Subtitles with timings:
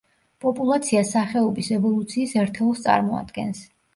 [0.43, 3.63] პოპულაცია სახეობის ევოლუციის ერთეულს წარმოადგენს.